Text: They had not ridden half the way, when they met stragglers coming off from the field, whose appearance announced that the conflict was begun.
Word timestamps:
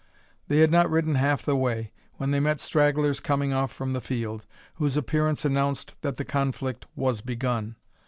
They 0.47 0.61
had 0.61 0.71
not 0.71 0.89
ridden 0.89 1.13
half 1.13 1.43
the 1.43 1.55
way, 1.55 1.91
when 2.13 2.31
they 2.31 2.39
met 2.39 2.59
stragglers 2.59 3.19
coming 3.19 3.53
off 3.53 3.71
from 3.71 3.91
the 3.91 4.01
field, 4.01 4.47
whose 4.77 4.97
appearance 4.97 5.45
announced 5.45 5.93
that 6.01 6.17
the 6.17 6.25
conflict 6.25 6.87
was 6.95 7.21
begun. 7.21 7.75